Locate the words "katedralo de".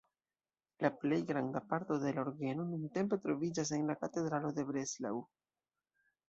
4.05-4.67